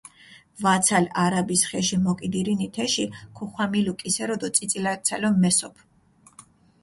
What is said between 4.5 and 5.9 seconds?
წიწილაცალო მესოფჷ.